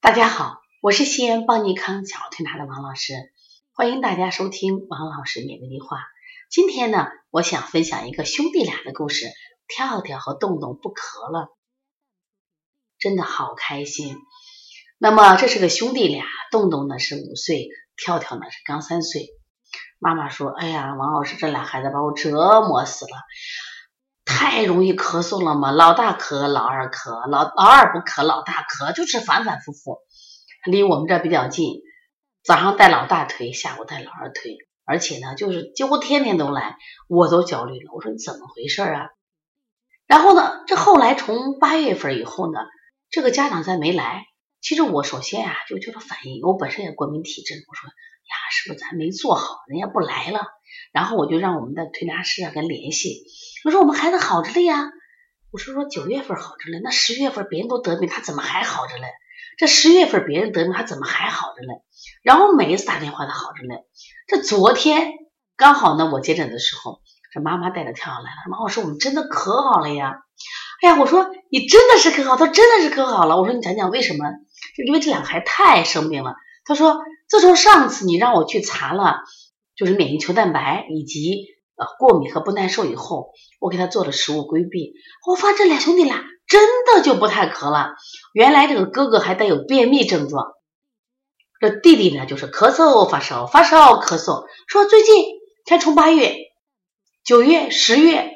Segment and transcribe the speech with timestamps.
[0.00, 3.14] 大家好，我是西安邦尼康小儿推拿的王老师，
[3.72, 5.98] 欢迎大家收听王老师免费对话。
[6.48, 9.26] 今天呢，我想分享一个兄弟俩的故事，
[9.66, 11.48] 跳跳和洞洞不咳了，
[13.00, 14.16] 真的好开心。
[14.98, 19.26] 那么这是个兄弟俩，洞洞呢是五岁，跳跳呢是刚三岁。
[19.98, 23.10] 妈妈说：“哎呀，王老师这俩孩子把我折磨死了，
[24.50, 29.98] 太容易咳嗽了嘛，老大咳，老二咳，老老二不咳，老大咳，就是反反复复。
[30.64, 31.82] 离我们这比较近，
[32.42, 36.76] 早上带老大推，下午带老二推，而且呢，就是几乎天天都来，
[37.08, 37.92] 我都焦虑了。
[37.92, 39.10] 我说你怎么回事啊？
[40.06, 42.58] 然后呢，这后来从八月份以后呢，
[43.10, 44.24] 这个家长再没来。
[44.60, 47.88] 其实我首先呀就觉得反应，我本身也过敏体质，我说。”
[48.28, 50.40] 呀，是不是咱没做好，人家不来了？
[50.92, 53.24] 然后我就让我们的推拿师啊跟联系，
[53.64, 54.90] 我说我们孩子好着嘞呀。
[55.50, 59.08] 我说说九月份好着嘞，那十月份别人都得病，他怎么还好着嘞？
[59.56, 61.82] 这十月份别人得病，他怎么还好着嘞？
[62.22, 63.84] 然后每一次打电话他好着嘞。
[64.26, 65.12] 这昨天
[65.56, 67.00] 刚好呢，我接诊的时候，
[67.32, 68.50] 这妈妈带着跳跳来了。
[68.50, 70.20] 妈妈说我们真的可好了呀。
[70.82, 73.38] 哎呀，我说你真的是可好，他真的是可好了。
[73.38, 74.24] 我说你讲讲为什么？
[74.76, 76.34] 就因为这两个孩子太生病了。
[76.64, 76.98] 他说。
[77.30, 79.18] 自从上次你让我去查了，
[79.78, 84.92] 就是免疫球蛋白以及呃过敏和不耐受以后，我给他做了食物规避，
[85.26, 87.92] 我发现这俩兄弟俩真的就不太咳了。
[88.32, 90.46] 原来这个哥哥还带有便秘症状，
[91.60, 94.46] 这弟弟呢就是咳嗽发烧，发烧咳嗽。
[94.66, 95.24] 说最近
[95.64, 96.36] 才从八月、
[97.24, 98.32] 九月、十月，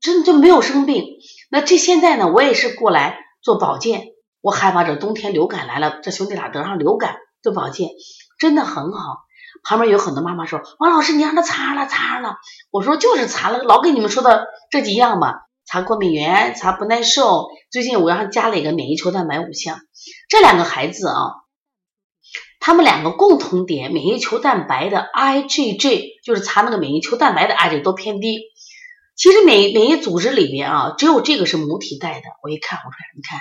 [0.00, 1.04] 真的就没有生病。
[1.50, 4.02] 那这现在呢，我也是过来做保健，
[4.40, 7.16] 我害怕这冬天流感来了，这兄弟俩得上流感。
[7.42, 7.88] 做保健
[8.38, 9.16] 真的很好，
[9.62, 12.36] 旁边有很多妈妈说：“王老师，你让他擦了擦了。”
[12.70, 17.48] 我说：“就是擦了，老跟你们说的这几样吧，擦过敏原，擦不耐受。
[17.70, 19.80] 最近我让他加了一个免疫球蛋白五项。
[20.28, 21.14] 这两个孩子啊，
[22.60, 28.40] 他们两个共同点，免疫球蛋白的 IgG 就是查那个免疫球蛋白的 IgG 都偏低。
[29.16, 32.22] 其实免疫免疫组织里边啊，只有这个是母体带的。
[32.42, 33.40] 我一看，我说你看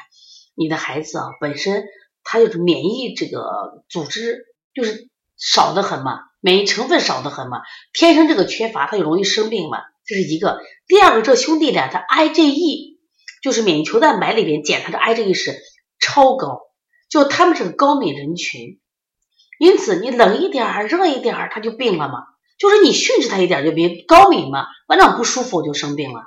[0.55, 1.83] 你的孩子啊，本身。”
[2.21, 5.08] 他就是免疫这个组织就是
[5.39, 7.61] 少的很嘛，免疫成分少的很嘛，
[7.93, 10.61] 天生这个缺乏，他就容易生病嘛，这是一个。
[10.85, 12.97] 第二个，这兄弟俩他 IgE
[13.41, 15.57] 就是免疫球蛋白里边检查的 IgE 是
[15.99, 16.59] 超高，
[17.09, 18.79] 就他们是个高敏人群，
[19.59, 22.23] 因此你冷一点儿、热一点儿他就病了嘛，
[22.57, 26.25] 就是你训斥他一点就病，高敏嘛，晚上不舒服我就生病了。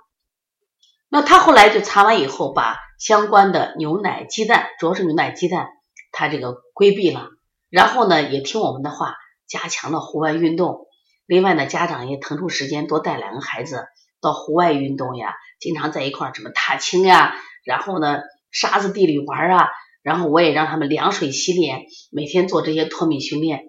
[1.11, 5.69] 那他后来就查完以后，把相关的牛奶、鸡蛋，主要是牛奶、鸡蛋。
[6.15, 7.28] 他这个规避了，
[7.72, 9.16] 然后呢也听我们的话，
[9.49, 10.87] 加强了户外运动。
[11.25, 13.87] 另外呢，家长也腾出时间多带两个孩子
[14.21, 17.34] 到户外运动呀，经常在一块儿什么踏青呀，
[17.65, 19.71] 然后呢沙子地里玩啊，
[20.03, 23.65] 然后我也让他们凉水洗脸，每天做这些脱敏训练，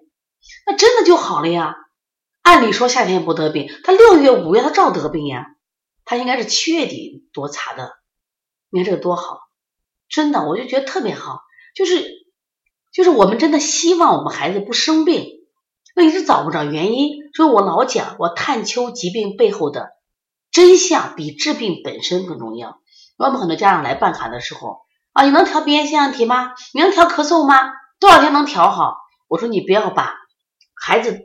[0.66, 1.74] 那真的就好了呀。
[2.42, 5.46] 按理说夏天不得病，他六月五月他照得病呀，
[6.04, 7.94] 他应该是七月底多查的，
[8.68, 9.38] 你看这个多好，
[10.10, 11.40] 真的我就觉得特别好，
[11.74, 12.22] 就是。
[12.94, 15.26] 就是我们真的希望我们孩子不生病，
[15.96, 19.90] 那一直找不着原因，所以我老讲，我探求疾病背后的
[20.52, 22.78] 真相比治病本身更重要。
[23.18, 24.78] 我们很多家长来办卡的时候
[25.12, 26.52] 啊，你能调鼻炎腺样体吗？
[26.72, 27.56] 你能调咳嗽吗？
[27.98, 28.94] 多少天能调好？
[29.26, 30.14] 我说你不要把
[30.74, 31.18] 孩子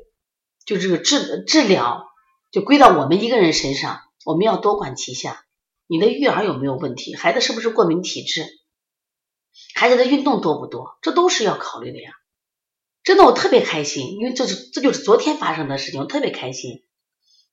[0.65, 2.07] 就这个治治疗
[2.51, 5.43] 就归到我们一个人身上，我们要多管齐下。
[5.85, 7.15] 你的育儿有没有问题？
[7.15, 8.45] 孩子是不是过敏体质？
[9.75, 10.97] 孩子的运动多不多？
[11.01, 12.11] 这都是要考虑的呀。
[13.03, 16.83] 真的，我特别开心，因为这是这就是昨天发生的事情，我特别开心。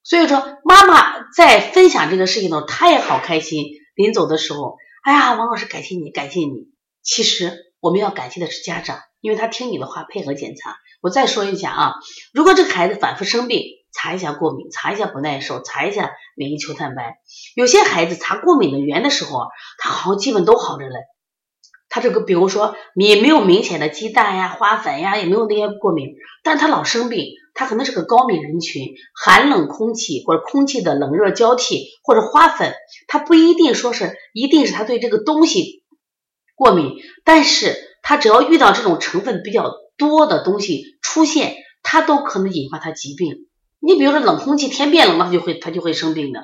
[0.02, 3.64] 所以说，妈妈在分享这个事情的时候，她也好开心。
[3.94, 6.68] 临走的时候，哎呀，王老师，感谢你，感谢你。
[7.02, 10.76] 其实我们要感谢的是家长，因为他听你的话，配合检查。
[11.00, 11.94] 我再说一下啊，
[12.34, 17.18] 如果这个孩子反复生病，查一下过敏，查一下不耐受，查一下免疫球蛋白。
[17.54, 19.46] 有些孩子查过敏的源的时候，
[19.78, 20.96] 他好像基本都好着嘞。
[21.96, 26.08] 他这个，比如说你没有明显的鸡蛋呀、花粉呀，也没有那些过敏，
[26.42, 32.74] 但是他老生病，他可能是个高敏人群，寒冷空气或者空气的冷热交替或者花粉，
[33.08, 35.84] 他不一定说是一定是他对这个东西
[36.54, 43.46] 过敏，但是他只要遇到这种成分比较多的东西出现，他都可能引发他疾病。
[43.80, 46.40] 你比如说冷空气，天变冷了，他就会他就会生病的，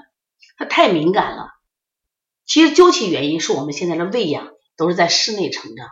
[0.56, 1.48] 他太敏感了。
[2.46, 4.48] 其实究其原因，是我们现在的喂养。
[4.76, 5.88] 都是在室内成长，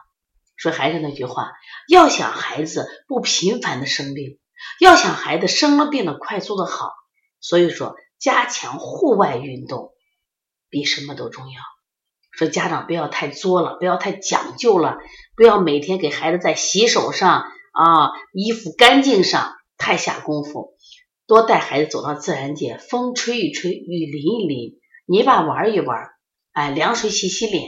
[0.59, 1.53] 所以还是那句话，
[1.89, 4.39] 要想孩子不频繁的生病，
[4.81, 6.91] 要想孩子生了病的快速的好，
[7.41, 9.93] 所以说加强户外运动
[10.69, 11.61] 比什么都重要。
[12.33, 14.99] 说家长不要太作了，不要太讲究了，
[15.37, 17.43] 不要每天给孩子在洗手上
[17.73, 20.75] 啊、衣服干净上太下功夫，
[21.27, 26.09] 多带孩子走到自然界，风吹一吹，雨淋一淋，泥巴玩一玩，
[26.53, 27.65] 哎，凉水洗洗脸，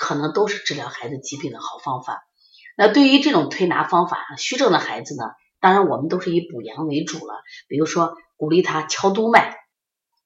[0.00, 2.26] 可能都是治疗孩子疾病的好方法。
[2.74, 5.24] 那对于这种推拿方法，虚症的孩子呢，
[5.60, 7.34] 当然我们都是以补阳为主了，
[7.68, 9.58] 比如说鼓励他敲督脉。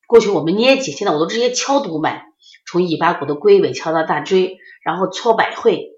[0.06, 2.24] 过去我们捏脊，现在我都直接敲督脉，
[2.68, 5.90] 从尾巴骨的龟尾敲到大椎，然后搓百会，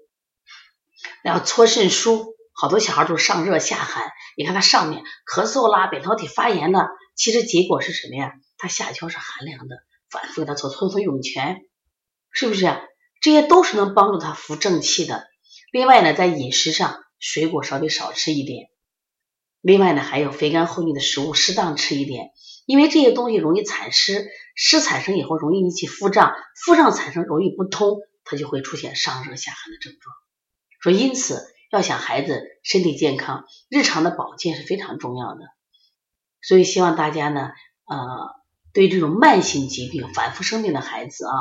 [1.21, 2.35] 然后搓肾腧。
[2.59, 8.33] 好多小孩都是上热下寒，你看他上面咳嗽啦、扁桃体发炎了，其实结果是什么呀？
[8.57, 9.75] 他下焦是寒凉的，
[10.09, 11.61] 反复给他搓搓搓涌泉，
[12.31, 12.65] 是不是？
[13.27, 15.27] 这些都是能帮助他扶正气的。
[15.73, 18.69] 另外呢，在饮食上，水果稍微少吃一点。
[19.59, 22.31] 另外呢，还有肥甘厚腻的食物适当吃一点，
[22.65, 30.15] 因为这些东西容易产湿，湿产生以后容易引起腹胀，腹胀产生容易不通，它就会出现上热下寒的症状。
[30.79, 31.45] 说因此。
[31.69, 35.41] 要想孩子身体健康，日常的保健是非常重要的。
[36.41, 37.49] 所以希望大家呢，
[37.89, 37.97] 呃，
[38.71, 41.33] 对这种慢性疾病、反复生病的孩子啊，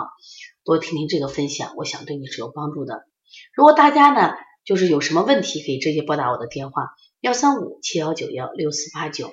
[0.67, 3.07] 多听听这个分享，我想对你是有帮助的。
[3.55, 4.35] 如果大家呢，
[4.65, 6.89] 就是有什么问题，可以直接拨打我的电话
[7.21, 9.33] 幺三五七幺九幺六四八九。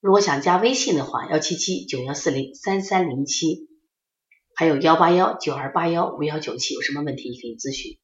[0.00, 3.66] 如果想加微信的话，幺七七九幺四零三三零七，
[4.54, 7.98] 还有幺八幺九二八幺五幺九七，有什么问题可以咨询。